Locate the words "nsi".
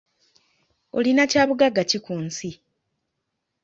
2.25-2.49